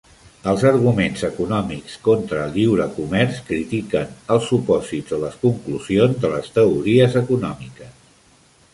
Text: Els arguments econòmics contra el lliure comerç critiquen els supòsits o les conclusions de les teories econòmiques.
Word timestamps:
Els 0.51 0.61
arguments 0.69 1.25
econòmics 1.27 1.97
contra 2.07 2.39
el 2.47 2.55
lliure 2.57 2.89
comerç 2.97 3.37
critiquen 3.51 4.17
els 4.37 4.51
supòsits 4.55 5.17
o 5.19 5.23
les 5.27 5.39
conclusions 5.47 6.21
de 6.25 6.37
les 6.37 6.53
teories 6.61 7.23
econòmiques. 7.27 7.99